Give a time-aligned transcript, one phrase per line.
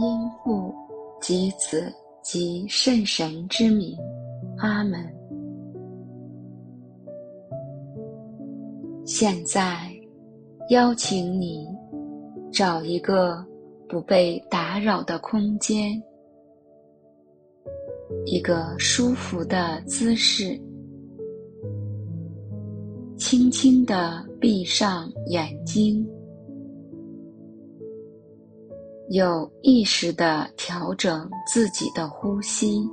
[0.00, 0.74] 因父
[1.20, 1.92] 及子
[2.22, 3.94] 及圣神之名，
[4.56, 5.19] 阿门。
[9.12, 9.92] 现在，
[10.68, 11.66] 邀请你
[12.52, 13.44] 找一个
[13.88, 16.00] 不被打扰的空间，
[18.24, 20.56] 一个舒服的姿势，
[23.18, 26.08] 轻轻地闭上眼睛。
[29.08, 32.88] 有意识地调整自己的呼吸，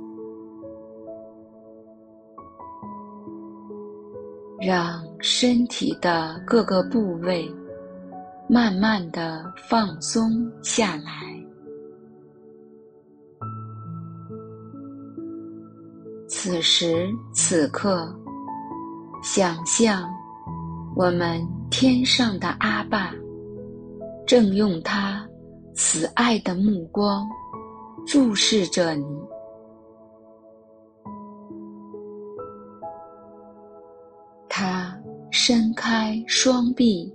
[4.68, 7.50] 让身体的各个部位
[8.50, 11.42] 慢慢的放松下来。
[16.28, 18.14] 此时此刻，
[19.22, 20.06] 想象
[20.94, 23.14] 我们天上的阿爸
[24.26, 25.26] 正用他
[25.74, 27.26] 慈爱的目光
[28.06, 29.06] 注视着你，
[35.50, 37.10] 伸开双臂，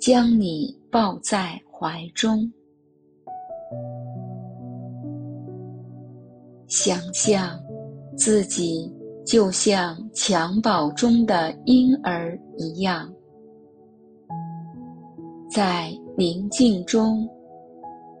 [0.00, 2.52] 将你抱在怀中，
[6.66, 7.56] 想象
[8.16, 8.92] 自己
[9.24, 13.08] 就像襁褓中的婴儿一样，
[15.48, 17.24] 在宁静中。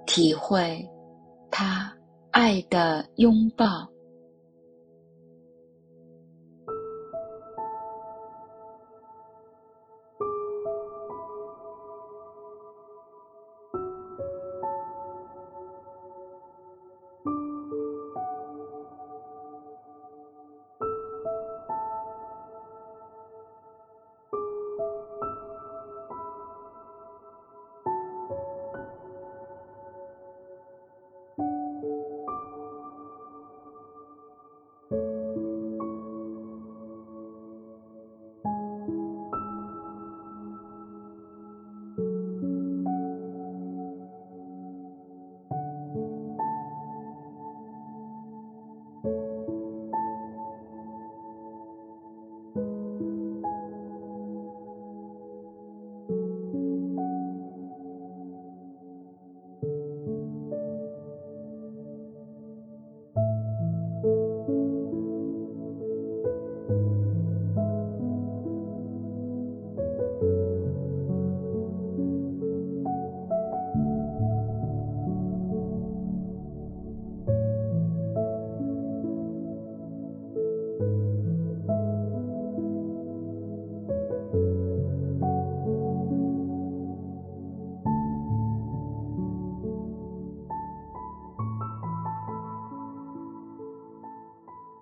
[0.06, 0.88] 体会
[1.50, 1.92] 他
[2.30, 3.84] 爱的拥抱。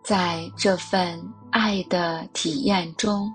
[0.03, 1.21] 在这份
[1.51, 3.33] 爱的体验中，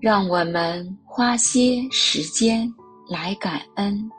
[0.00, 2.66] 让我们花些时间
[3.08, 4.10] 来感恩，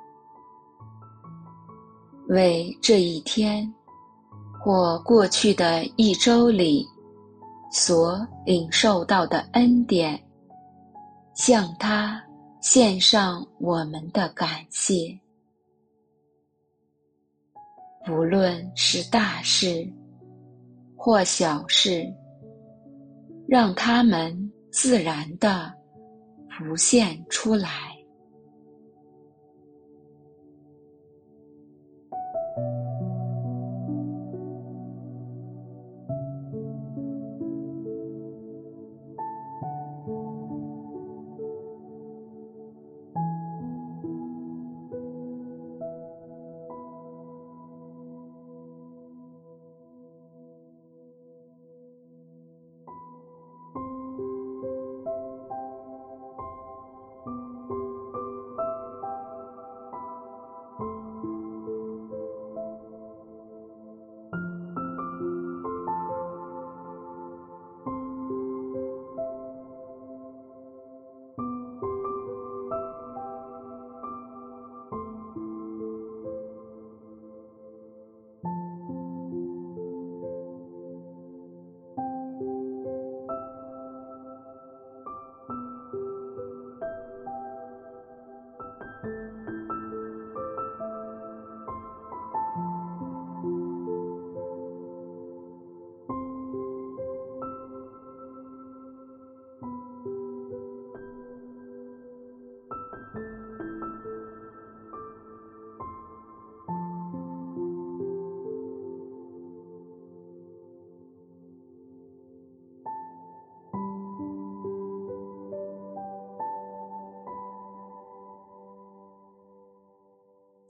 [2.27, 3.73] 为这一天
[4.61, 6.85] 或过去的一周里
[7.71, 10.23] 所领受到的恩典，
[11.33, 12.23] 向他
[12.61, 15.19] 献上我们的感谢。
[18.07, 19.91] 无论是大事，
[21.05, 22.09] 或小事，
[23.45, 24.33] 让它们
[24.71, 25.69] 自然地
[26.49, 27.92] 浮现出来。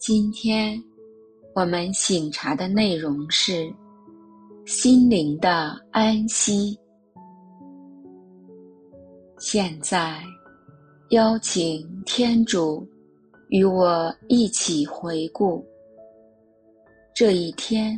[0.06, 0.78] 今天
[1.56, 3.74] 我们醒察的内容是
[4.66, 6.78] 心灵的安息。
[9.40, 10.22] 现在，
[11.12, 12.86] 邀请天主
[13.48, 15.66] 与我一起回顾
[17.16, 17.98] 这一天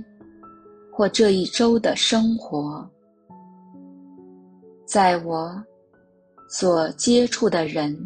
[0.93, 2.87] 或这一周的生活，
[4.85, 5.59] 在我
[6.47, 7.97] 所接触的人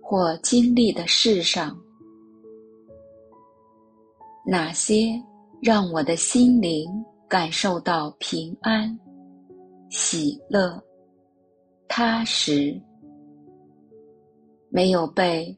[0.00, 1.76] 或经历的事上，
[4.48, 5.20] 哪些
[5.60, 6.88] 让我的心灵
[7.28, 8.96] 感受到平安、
[9.90, 10.80] 喜乐、
[11.88, 12.80] 踏实，
[14.68, 15.52] 没有被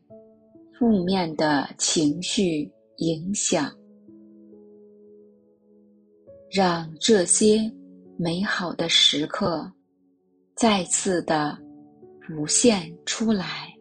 [0.78, 3.70] 负面的情绪影响，
[6.50, 7.70] 让这些
[8.16, 9.70] 美好的时刻
[10.56, 11.58] 再次的
[12.22, 13.77] 浮现出来。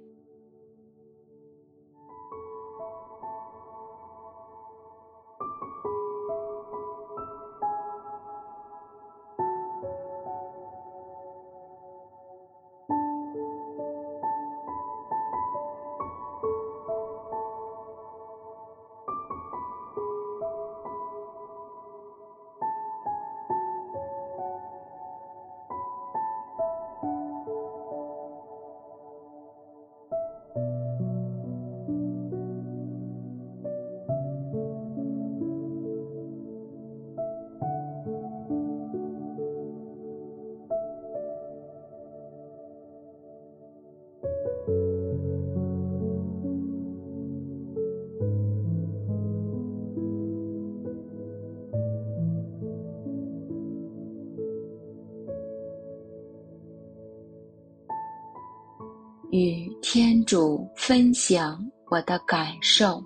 [60.27, 61.57] 主分享
[61.89, 63.01] 我的感受。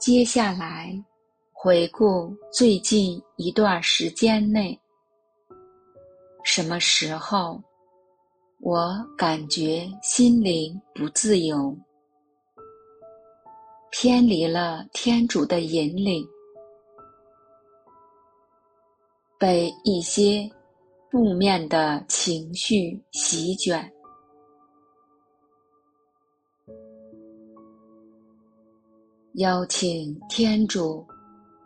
[0.00, 0.98] 接下来，
[1.52, 4.80] 回顾最近一段时间内，
[6.42, 7.62] 什么时候
[8.60, 11.76] 我感觉心灵不自由，
[13.90, 16.26] 偏离了天主的引领，
[19.38, 20.50] 被一些
[21.10, 23.92] 负面的情绪席卷。
[29.34, 31.06] 邀请天主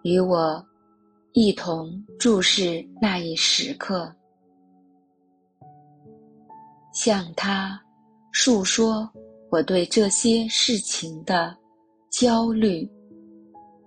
[0.03, 0.63] 与我
[1.33, 4.15] 一同注视那一时刻，
[6.93, 7.81] 向他
[8.33, 9.11] 诉说
[9.51, 11.57] 我对这些事情的
[12.11, 12.89] 焦虑、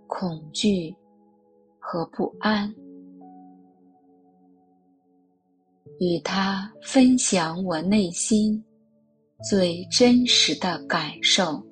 [0.07, 0.93] 恐惧
[1.79, 2.74] 和不安，
[6.00, 8.62] 与他分享我内心
[9.48, 11.63] 最真实的感受。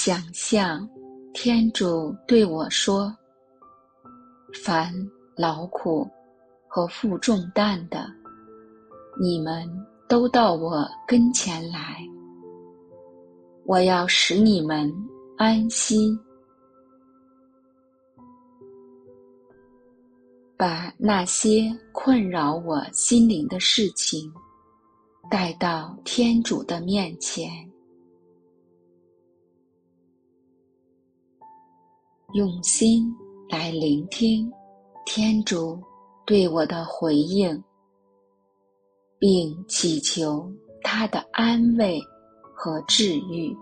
[0.00, 0.88] 想象
[1.34, 3.12] 天主对我说
[4.62, 4.94] ：“凡
[5.34, 6.08] 劳苦
[6.68, 8.08] 和负重担的，
[9.20, 9.68] 你们
[10.08, 12.00] 都到我跟前来，
[13.66, 14.88] 我要使你们
[15.36, 16.16] 安息。”
[20.56, 24.32] 把那些困扰我心灵的事情
[25.28, 27.67] 带到天主的面前，
[32.34, 33.10] 用心
[33.48, 34.52] 来聆听
[35.06, 35.80] 天主
[36.26, 37.64] 对我的回应，
[39.18, 40.46] 并祈求
[40.82, 41.98] 他的安慰
[42.54, 43.56] 和治愈。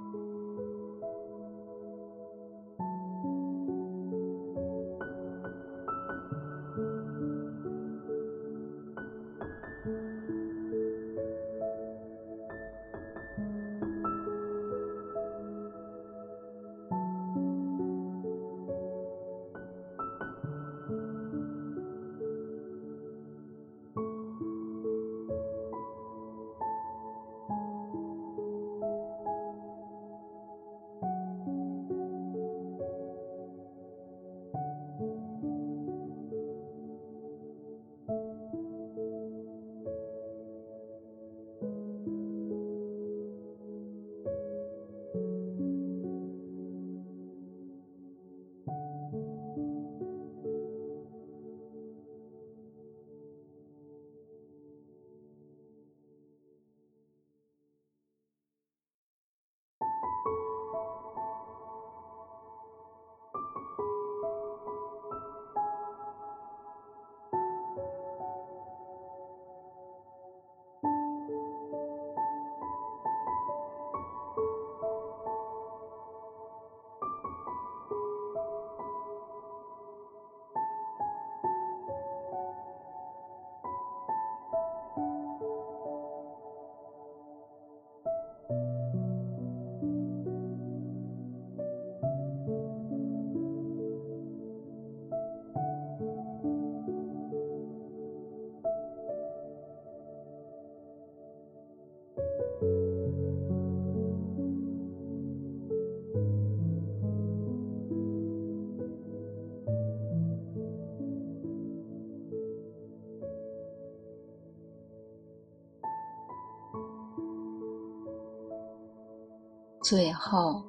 [119.89, 120.61] 最后，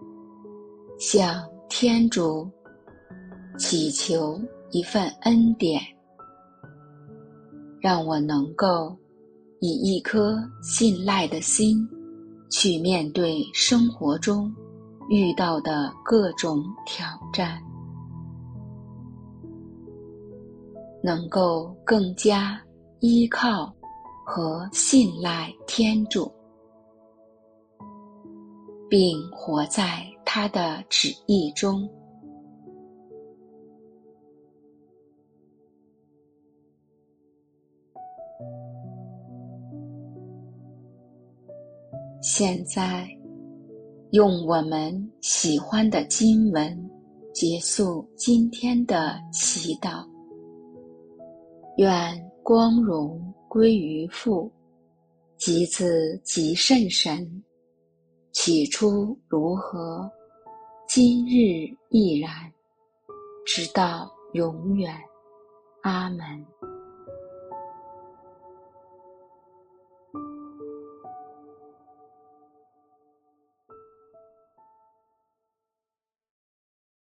[0.99, 2.47] 向天主
[3.57, 5.81] 祈求一份恩典，
[7.81, 8.95] 让我能够
[9.59, 11.83] 以一颗信赖的心
[12.51, 14.53] 去面对生活中
[15.09, 17.59] 遇到的各种挑战，
[21.01, 22.61] 能够更加
[22.99, 23.73] 依靠
[24.23, 26.31] 和信赖天主。
[28.89, 31.89] 并活在他的旨意中。
[42.21, 43.07] 现在，
[44.11, 46.89] 用我们喜欢的经文
[47.33, 50.05] 结束今天的祈祷。
[51.77, 54.51] 愿光荣归于父，
[55.37, 57.43] 及子，及圣神。
[58.39, 60.11] 起初如何，
[60.87, 62.29] 今日亦然，
[63.47, 64.95] 直到永远。
[65.81, 66.45] 阿门。